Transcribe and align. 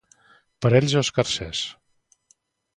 Parell 0.65 0.95
o 1.01 1.05
escarcers? 1.07 1.63